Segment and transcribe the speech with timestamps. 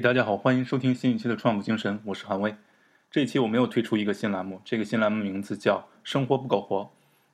[0.00, 2.54] 大家好，欢迎收听新一期的创富精神，我是韩威。
[3.10, 6.82] 这一期我们又推出一个新栏目，这个新栏目名字叫《生活不苟活》。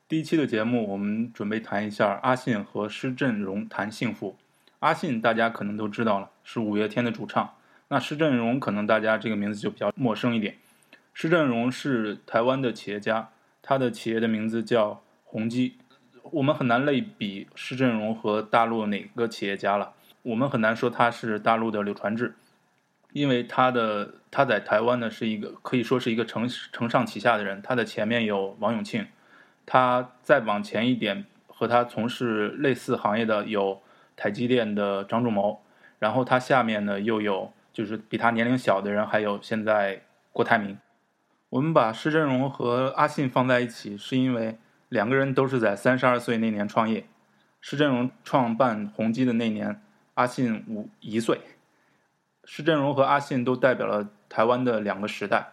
[0.09, 4.37] 第一期的节目，我们准备谈一下阿信和施振荣谈幸福。
[4.79, 7.55] 阿信大家可能都知道了，是五月天的主唱。
[7.89, 10.57] 那施振荣可能大家这个名字就比较陌生一点。
[11.13, 13.29] 施振荣是台湾的企业家，
[13.61, 15.77] 他的企业的名字叫宏基。
[16.23, 19.93] 我们很难类比施振荣和大陆哪个企业家了，
[20.23, 22.35] 我们很难说他是大陆的柳传志。
[23.15, 29.07] 因为他的他在台湾呢是一个可以说是一个承承上启下的人，他的前面有王永庆，
[29.65, 33.81] 他再往前一点和他从事类似行业的有
[34.17, 35.63] 台积电的张忠谋，
[36.01, 40.77] 然后他下面呢又有就是比他年龄小的人，还有现在郭台铭。
[41.51, 47.07] 我们把施振荣和阿信放在一起，是因为两个人都是在三十二岁那年创业，
[47.61, 49.81] 施振荣创办宏基的那年，
[50.15, 51.41] 阿信五一岁。
[52.47, 55.53] 施振荣和阿信都代表了台湾的两个时代，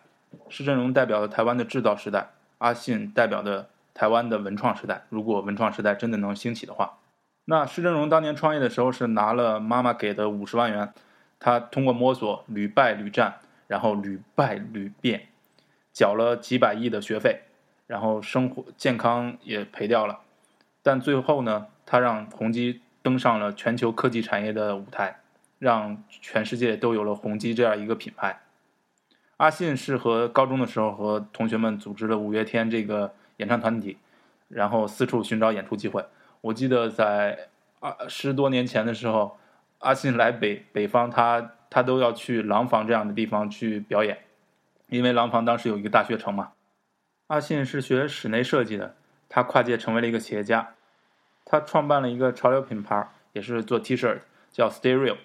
[0.49, 5.03] 施振荣代表了台湾的制造时代，阿信代表的台湾的文创时代。
[5.09, 6.97] 如果文创时代真的能兴起的话，
[7.45, 10.93] 那施振荣当年创业的时候是拿了妈妈给的五十万元，
[11.39, 13.35] 他通过摸索屡败屡战，
[13.67, 15.27] 然后屡败屡变，
[15.91, 17.41] 缴了几百亿的学费，
[17.87, 20.19] 然后生活健康也赔掉了，
[20.83, 25.20] 但最后呢，他让宏基登上了全球科技产业的舞台。
[25.61, 28.41] 让全世界都有了宏基这样一个品牌。
[29.37, 33.99] 阿信是和高中的时候和同学们组织了五月天这个演唱团体，
[34.47, 36.03] 然后四处寻找演出机会。
[36.41, 39.37] 我记得在二十多年前的时候，
[39.77, 44.17] 阿信来北北方，他他都要去廊坊这样的地方去表演，
[44.87, 46.53] 因为廊坊当时有一个大学城嘛。
[47.27, 48.95] 阿信是学室内设计的，
[49.29, 50.73] 他跨界成为了一个企业家，
[51.45, 54.21] 他创办了一个潮流品牌，也是做 T 恤，
[54.51, 55.17] 叫 Stereo。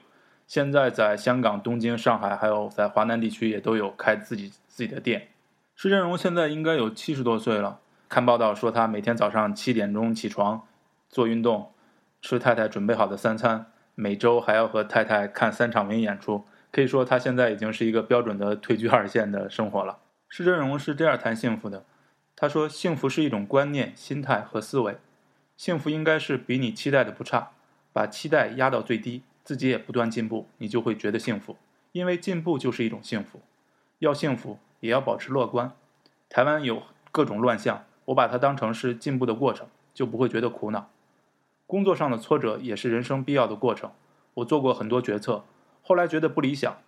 [0.47, 5.29] 现在在香港、东京、上海，还有在华南地区也都有开自己自己的店。
[5.75, 7.81] 施振荣现在应该有七十多岁了。
[8.09, 10.63] 看报道说他每天早上七点钟起床，
[11.09, 11.73] 做运动，
[12.23, 16.45] 吃太太准备好的三餐，每周还要和太太看三场名演出。
[16.71, 19.99] 可以说他现在已经是一个标准的退居二线的生活了。
[20.29, 21.85] 施振荣是这样谈幸福的：
[22.37, 24.99] 他说，幸福是一种观念、心态和思维。
[25.57, 27.51] 幸福应该是比你期待的不差，
[27.93, 29.23] 把期待压到最低。
[29.47, 31.57] 自己也不断进步，你就会觉得幸福，
[31.93, 33.41] 因为进步就是一种幸福。
[34.01, 35.71] 要幸福，也要保持乐观。
[36.29, 40.91] 台湾有各种乱象，我把它当成是进步的过程，就不会觉得苦恼。
[41.65, 43.93] 工作上的挫折也是人生必要的过程。
[44.35, 45.45] 我做过很多决策，
[45.81, 46.79] 后来觉得不理想，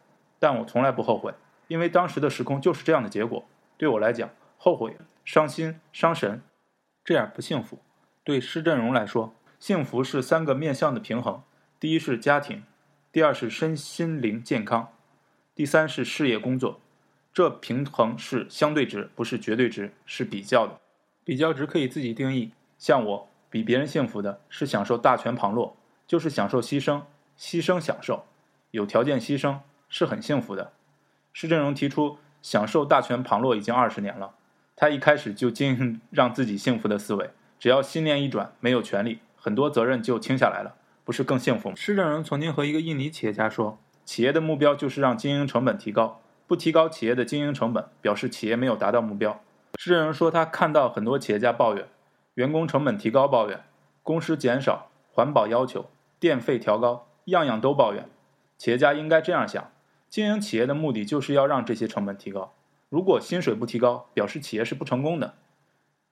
[0.41, 1.33] 但我从来不后悔，
[1.69, 3.45] 因为当时的时空就是这样的结果。
[3.77, 6.43] 对我来讲，后悔、伤心、伤神，
[7.05, 7.79] 这样不幸福。
[8.25, 11.41] 对施振荣来说，幸福是三个面向的平衡。
[11.81, 12.65] 第一是家庭，
[13.13, 14.93] 第二是身心灵健康，
[15.55, 16.81] 第三是事业工作。
[17.33, 20.81] 这平衡是相对值，不是绝对值，是比较的。
[21.23, 22.51] 比较值可以自己定义。
[22.79, 27.03] 像我比别人幸福的是享受大权旁落，就是享受牺牲，
[27.39, 28.25] 牺牲享受，
[28.73, 29.59] 有条件牺牲
[29.89, 30.73] 是很幸福的。
[31.33, 34.35] 施振荣提出享受大权旁落已经二十年了，
[34.75, 40.75] 他一开始就经营 让自己幸福的思维，只要心念一转，没有权利，很多责任就轻下来了。
[41.09, 41.75] 不是更幸福吗？
[41.75, 49.41] 施正荣曾经和一个印尼企业家说：“企业的目标就是让经营成本提高，不提高企业的经营成本，表示企业没有达到目标。”
[49.81, 51.89] 施正荣说：“他看到很多企业家抱怨，
[52.35, 53.65] 员工成本提高抱怨，
[54.03, 55.89] 工时减少，环保要求，
[56.21, 58.07] 电费调高，样样都抱怨。
[58.59, 59.71] 企业家应该这样想：
[60.11, 62.53] 经营企业的目的就是要让这些成本提高。
[62.91, 65.37] 如果薪水不提高，表示企业是不成功的。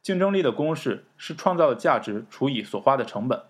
[0.00, 3.42] 竞争力的公式是创造的价值除以所花的成本。”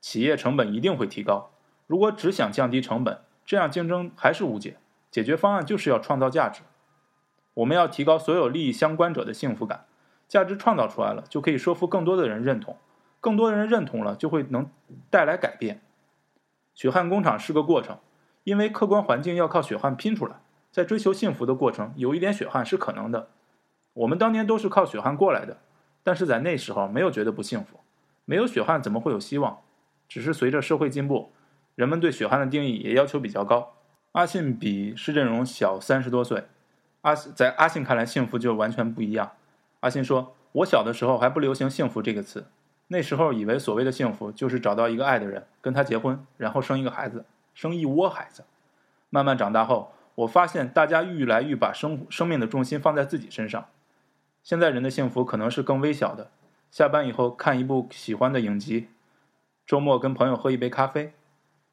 [0.00, 1.50] 企业成本一定会提高。
[1.86, 4.76] 如果只想降低成本，这样竞争还是无解。
[5.10, 6.62] 解决方案就是要创造价值。
[7.54, 9.84] 我们要提高所有利益相关者的幸福感。
[10.28, 12.76] 价值创造出来了，就可以说服更多的人认同。
[13.20, 14.70] 更多的人认同了，就会能
[15.10, 15.82] 带来改变。
[16.72, 17.98] 血汗工厂是个过程，
[18.44, 20.36] 因为客观环境要靠血汗拼出来。
[20.70, 23.28] 在追求幸福的过程，有一点血汗是可能的。
[23.92, 25.58] 我们当年都是靠血汗过来的，
[26.04, 27.80] 但是在那时候没有觉得不幸福。
[28.24, 29.58] 没有血汗，怎么会有希望？
[30.10, 31.30] 只是随着社会进步，
[31.76, 33.74] 人们对血汗的定义也要求比较高。
[34.10, 36.48] 阿信比施振荣小三十多岁，
[37.02, 39.30] 阿在阿信看来，幸福就完全不一样。
[39.78, 42.48] 阿信说：“我小的时候还不流行‘幸福’这个词，
[42.88, 47.24] 那时候以为所谓的幸福就是找到一个爱的人，跟他结婚，然后生一个孩子，
[47.54, 48.42] 生一窝孩子。
[49.10, 53.68] 慢慢长大后，我发现大家愈来愈把生生命的重心放在自己身上。
[54.42, 56.32] 现在人的幸福可能是更微小的，
[56.72, 58.88] 下班以后看一部喜欢的影集。”
[59.70, 61.12] 周末跟朋友喝一杯咖啡，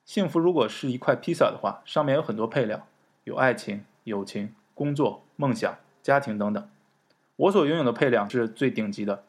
[0.06, 2.86] 幸福如果是一块披萨的话，上面有很多配料，
[3.24, 6.70] 有爱情、友情、工作、梦想、家庭等等。
[7.38, 9.24] 我所拥有的配料是最顶级的，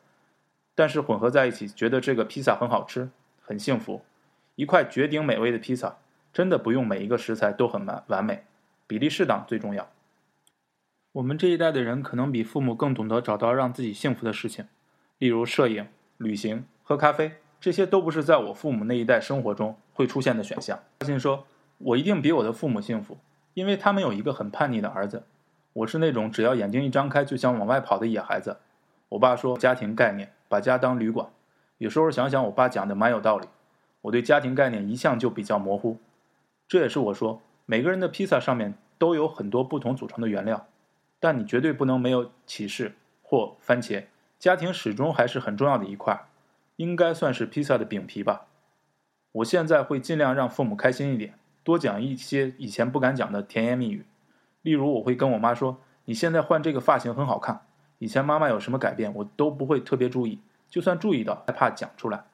[0.74, 3.08] 但是混合在一起，觉得这个披萨很好吃，
[3.40, 4.02] 很幸福。
[4.56, 5.96] 一块绝顶美味的披萨，
[6.30, 8.44] 真的不用每一个食材都很完完美，
[8.86, 9.88] 比例适当最重要。
[11.12, 14.68] 我们这一代的人可能比父母更懂得找到让自己幸福的事情，
[15.16, 15.88] 例如摄影、
[16.18, 20.78] 旅行、喝咖啡，这些都不是在我父母那一代生活中会出现的选项。
[20.98, 21.46] 阿信说
[21.78, 23.18] ：“我一定比我的父母幸福，
[23.54, 25.24] 因为他们有一个很叛逆的儿子。”
[25.74, 28.56] 我是那种只要眼睛一张开就想往外跑的野孩子。
[29.10, 31.28] 我爸说家庭概念，把家当旅馆。
[31.78, 33.46] 有时候想想，我爸讲的蛮有道理。
[34.02, 35.98] 我对家庭概念一向就比较模糊。
[36.66, 40.66] 这也是我说，每个人的披萨上面都有很多不同组成的原料，
[41.20, 44.04] 但你绝对不能没有起士或番茄。
[44.38, 46.26] 家庭始终还是很重要的一块，
[46.78, 48.46] 应该算是披萨的饼皮吧。
[49.32, 54.06] 我现在会尽量让父母开心一点，多讲一些以前不敢讲的甜言蜜语。
[54.62, 57.66] 例如，我会跟我妈说：“你现在换这个发型很好看。”
[57.98, 60.40] 以前妈妈有什么改变，我都不会特别注意，
[60.70, 62.24] 就算注意到，害怕讲出来。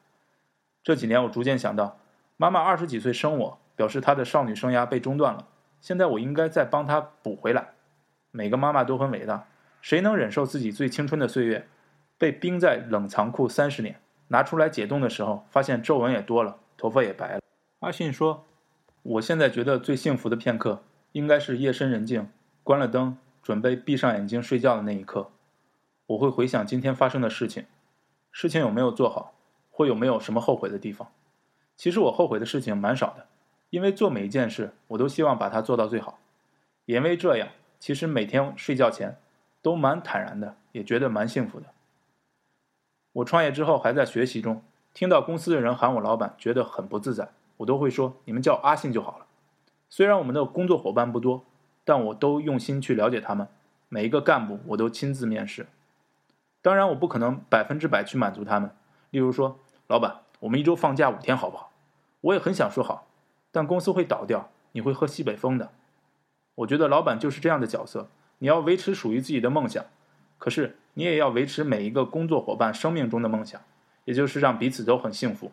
[0.82, 1.99] 这几年，我逐渐想到，
[2.37, 5.49] 妈妈二十几岁生我，表示她的少女生涯被中断了。
[5.81, 7.69] 现在我应该再帮她补回来。
[8.31, 9.47] 每个妈妈都很伟大，
[9.81, 11.67] 谁能忍受自己最青春的岁月
[12.19, 13.99] 被冰在冷藏库三十年？
[14.29, 17.41] 拿出来解冻的时候，发现皱纹也多了，头发也白了。
[17.81, 18.44] 阿信说
[19.03, 20.82] ：“我现在觉得最幸福的片刻。”
[21.12, 22.29] 应该是夜深人静，
[22.65, 25.31] 关了灯，准备闭上眼睛睡觉的那一刻，
[26.06, 27.67] 我会回想今天发生的事情，
[28.32, 29.32] 事情有没有做好，
[29.71, 31.06] 或有没有什么后悔的地方。
[31.76, 33.26] 其实我后悔的事情蛮少的，
[33.71, 36.19] 因为做每一件事，我都希望把它做到最好。
[36.87, 39.17] 因为这样，其实每天睡觉前
[39.62, 41.67] 都蛮坦然的，也觉得蛮幸福的。
[43.14, 44.62] 我创业之后还在学习中，
[44.93, 49.26] 听到公司的人喊我老板，觉得很不自在，我都会说你们叫阿信就好了。
[49.88, 51.44] 虽然我们的工作伙伴不多，
[51.84, 53.49] 但我都用心去了解他们。
[53.88, 55.69] 每一个干部我都亲自面试。
[56.61, 58.70] 当然，我不可能百分之百去满足他们。
[59.11, 61.70] 例如说，老板，我们一周放假五天好不好？
[62.22, 63.06] 我也很想说好，
[63.52, 65.70] 但公司会倒掉，你会喝西北风的。
[66.56, 68.08] 我觉得老板就是这样的角色，
[68.38, 69.84] 你要维持属于自己的梦想，
[70.38, 73.61] 可是你也要维持每一个工作伙伴生命中的梦想，
[74.05, 75.52] 也就是让彼此都很幸福。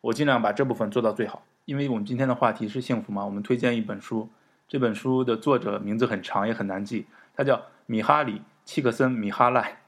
[0.00, 1.42] 我尽量把这部分做到最好。
[1.64, 4.30] 因为我们今天的话题是幸福嘛，我们推荐一本书。
[4.66, 9.80] 这本书的作者名字很长，也很难记，他叫米哈里·契克森·米哈赖。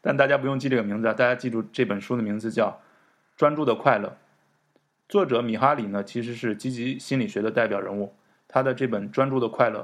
[0.00, 2.68] 但大家不用记这个名字，大家记住这本书的名字叫
[3.36, 4.08] 《专注的快乐》。
[5.08, 8.14] 作者米哈里呢，其实是积极心理学的代表人物。
[8.48, 9.80] 他的这本《专注的快乐》，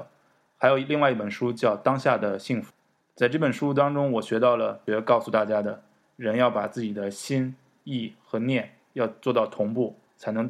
[0.57, 2.71] 还有另外一本书叫《当下的幸福》。
[3.17, 5.83] 在这本书当中，我学到了，学告诉大家的，
[6.15, 7.53] 人要把自己的心、
[7.83, 10.49] 意和念要做到同步，才能。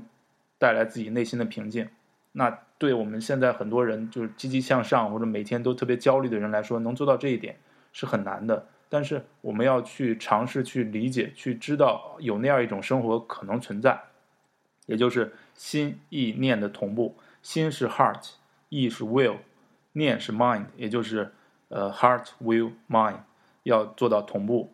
[0.59, 1.87] 带来自己内心的平静，
[2.31, 2.49] 那
[2.79, 7.59] 对我们现在很多人就是积极向上或者每天都特别焦虑的人来说，能做到这一点
[7.93, 8.65] 是很难的。
[8.89, 14.01] 但是我们要去尝试去理解、去知道有那样一种生活可能存在，
[14.87, 17.15] 也就是心意念的同步。
[17.43, 18.31] 心是 heart，
[18.69, 19.37] 意是 will，
[19.91, 21.31] 念是 mind，也就是
[21.69, 23.19] 呃 heart will mind，
[23.63, 24.71] 要做到同步。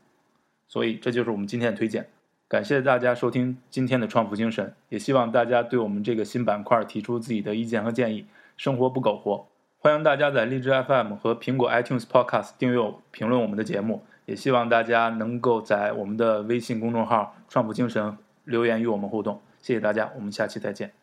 [0.67, 2.09] 所以这就是我们今天的推荐。
[2.47, 8.27] 感谢大家收听今天的创富精神，也希望大家对我们这个新板块提出自己的意见和建议。
[8.55, 9.47] 生活不苟活，
[9.79, 14.03] 欢迎大家在荔枝 FM 和苹果 iTunes Podcast 订阅、评论我们的节目。
[14.25, 19.41] 也希望大家能够在我们的微信公众号“创富精神”留言与我们互动。
[19.59, 21.02] 谢谢大家，我们下期再见。